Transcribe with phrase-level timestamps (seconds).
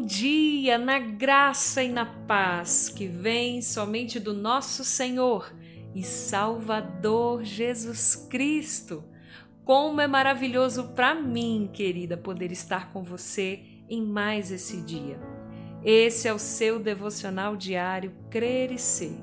[0.00, 5.54] Bom dia na graça e na paz que vem somente do nosso Senhor
[5.94, 9.04] e Salvador Jesus Cristo.
[9.62, 13.60] Como é maravilhoso para mim, querida, poder estar com você
[13.90, 15.20] em mais esse dia.
[15.84, 19.20] Esse é o seu devocional diário Crer e Ser,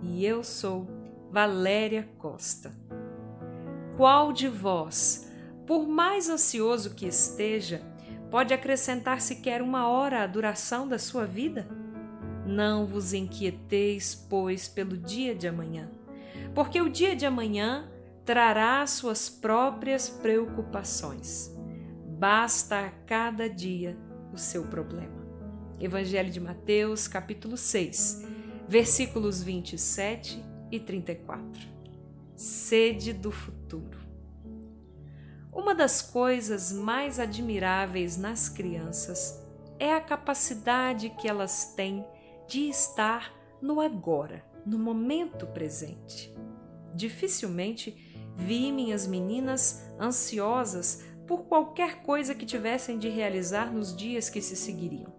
[0.00, 0.86] e eu sou
[1.32, 2.72] Valéria Costa.
[3.96, 5.28] Qual de vós,
[5.66, 7.82] por mais ansioso que esteja,
[8.30, 11.66] Pode acrescentar sequer uma hora à duração da sua vida?
[12.46, 15.90] Não vos inquieteis, pois, pelo dia de amanhã,
[16.54, 17.90] porque o dia de amanhã
[18.24, 21.52] trará suas próprias preocupações.
[22.06, 23.98] Basta a cada dia
[24.32, 25.26] o seu problema.
[25.80, 28.24] Evangelho de Mateus, capítulo 6,
[28.68, 30.40] versículos 27
[30.70, 31.62] e 34.
[32.36, 34.09] Sede do futuro.
[35.60, 39.46] Uma das coisas mais admiráveis nas crianças
[39.78, 42.02] é a capacidade que elas têm
[42.48, 43.30] de estar
[43.60, 46.34] no agora, no momento presente.
[46.94, 47.94] Dificilmente
[48.34, 54.56] vi minhas meninas ansiosas por qualquer coisa que tivessem de realizar nos dias que se
[54.56, 55.12] seguiriam.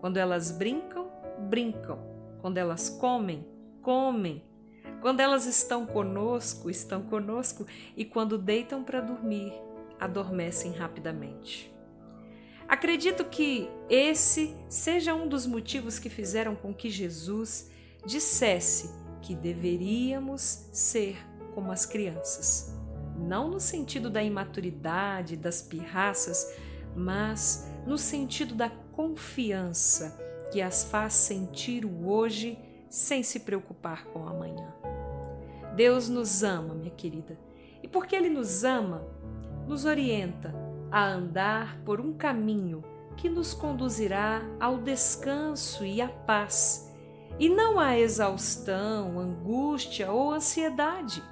[0.00, 1.08] Quando elas brincam,
[1.48, 2.00] brincam.
[2.40, 3.46] Quando elas comem,
[3.80, 4.44] comem.
[5.02, 9.52] Quando elas estão conosco, estão conosco, e quando deitam para dormir,
[9.98, 11.74] adormecem rapidamente.
[12.68, 17.68] Acredito que esse seja um dos motivos que fizeram com que Jesus
[18.06, 21.18] dissesse que deveríamos ser
[21.52, 22.72] como as crianças.
[23.18, 26.56] Não no sentido da imaturidade, das pirraças,
[26.94, 30.16] mas no sentido da confiança
[30.52, 32.56] que as faz sentir o hoje
[32.88, 34.91] sem se preocupar com o amanhã.
[35.74, 37.38] Deus nos ama, minha querida,
[37.82, 39.06] e porque Ele nos ama,
[39.66, 40.54] nos orienta
[40.90, 42.84] a andar por um caminho
[43.16, 46.92] que nos conduzirá ao descanso e à paz,
[47.38, 51.22] e não à exaustão, angústia ou ansiedade.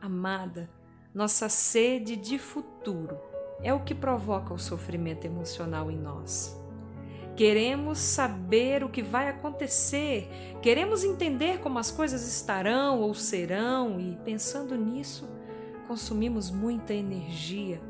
[0.00, 0.68] Amada,
[1.14, 3.16] nossa sede de futuro
[3.62, 6.58] é o que provoca o sofrimento emocional em nós.
[7.38, 10.28] Queremos saber o que vai acontecer,
[10.60, 15.24] queremos entender como as coisas estarão ou serão, e pensando nisso,
[15.86, 17.80] consumimos muita energia,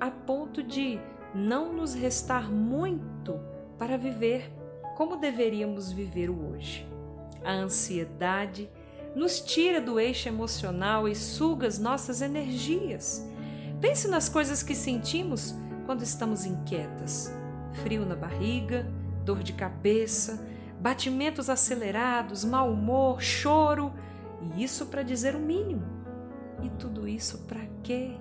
[0.00, 0.98] a ponto de
[1.32, 3.38] não nos restar muito
[3.78, 4.50] para viver
[4.96, 6.84] como deveríamos viver hoje.
[7.44, 8.68] A ansiedade
[9.14, 13.24] nos tira do eixo emocional e suga as nossas energias.
[13.80, 15.54] Pense nas coisas que sentimos
[15.86, 17.37] quando estamos inquietas
[17.72, 18.86] frio na barriga,
[19.24, 20.46] dor de cabeça,
[20.80, 23.92] batimentos acelerados, mau humor, choro,
[24.40, 25.84] e isso para dizer o mínimo.
[26.62, 28.16] E tudo isso para quê?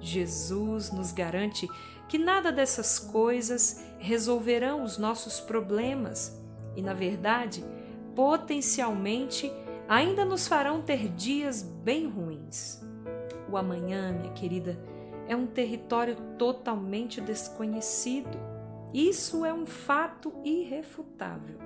[0.00, 1.68] Jesus nos garante
[2.08, 6.40] que nada dessas coisas resolverão os nossos problemas
[6.76, 7.64] e, na verdade,
[8.14, 9.52] potencialmente
[9.88, 12.80] ainda nos farão ter dias bem ruins.
[13.50, 14.78] O amanhã, minha querida,
[15.28, 18.55] é um território totalmente desconhecido
[18.92, 21.58] isso é um fato irrefutável.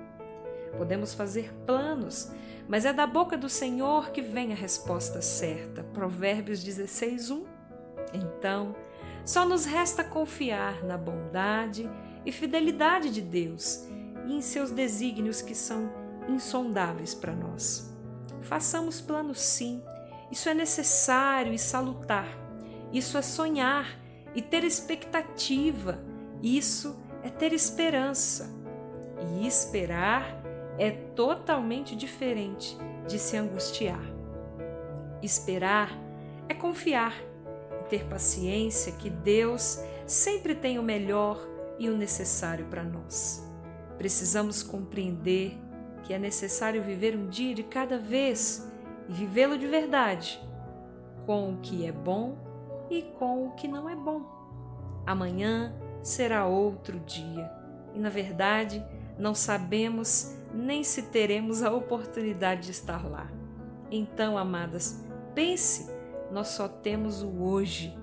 [0.77, 2.31] Podemos fazer planos,
[2.67, 5.83] mas é da boca do Senhor que vem a resposta certa.
[5.83, 7.45] Provérbios 16, 1.
[8.13, 8.75] Então,
[9.25, 11.89] só nos resta confiar na bondade
[12.25, 13.87] e fidelidade de Deus
[14.25, 15.91] e em seus desígnios que são
[16.27, 17.91] insondáveis para nós.
[18.41, 19.83] Façamos planos sim,
[20.31, 22.27] isso é necessário e salutar.
[22.93, 23.99] Isso é sonhar
[24.33, 25.99] e ter expectativa.
[26.41, 28.49] Isso é ter esperança.
[29.35, 30.41] E esperar
[30.77, 32.77] é totalmente diferente
[33.07, 34.03] de se angustiar.
[35.21, 35.91] Esperar
[36.49, 37.13] é confiar
[37.79, 41.39] e ter paciência que Deus sempre tem o melhor
[41.77, 43.47] e o necessário para nós.
[43.97, 45.57] Precisamos compreender
[46.03, 48.67] que é necessário viver um dia de cada vez
[49.07, 50.41] e vivê-lo de verdade,
[51.25, 52.35] com o que é bom
[52.89, 54.23] e com o que não é bom.
[55.05, 57.51] Amanhã será outro dia.
[57.93, 58.83] E na verdade,
[59.17, 63.29] não sabemos nem se teremos a oportunidade de estar lá.
[63.89, 65.03] Então, amadas,
[65.33, 65.89] pense,
[66.31, 67.97] nós só temos o hoje.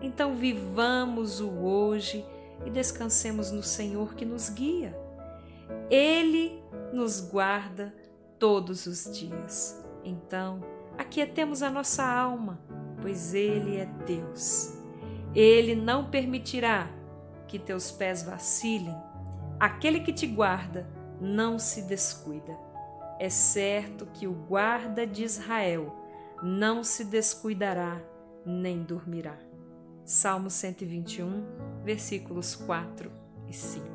[0.00, 2.24] Então, vivamos o hoje
[2.64, 4.98] e descansemos no Senhor que nos guia.
[5.90, 6.62] Ele
[6.92, 7.94] nos guarda
[8.38, 9.82] todos os dias.
[10.04, 10.60] Então,
[10.98, 12.58] aquietemos a nossa alma,
[13.00, 14.78] pois Ele é Deus.
[15.34, 16.88] Ele não permitirá
[17.46, 18.96] que teus pés vacilem.
[19.58, 20.88] Aquele que te guarda
[21.20, 22.56] não se descuida.
[23.18, 25.94] É certo que o guarda de Israel
[26.42, 28.00] não se descuidará
[28.44, 29.38] nem dormirá.
[30.04, 31.44] Salmo 121,
[31.82, 33.10] versículos 4
[33.48, 33.86] e 5.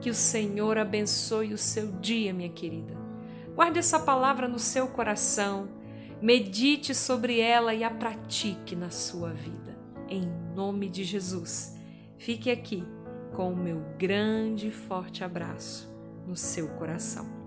[0.00, 2.94] Que o Senhor abençoe o seu dia, minha querida.
[3.54, 5.68] Guarde essa palavra no seu coração,
[6.20, 9.78] medite sobre ela e a pratique na sua vida.
[10.08, 11.74] Em nome de Jesus.
[12.24, 12.82] Fique aqui
[13.36, 15.94] com o meu grande e forte abraço
[16.26, 17.43] no seu coração.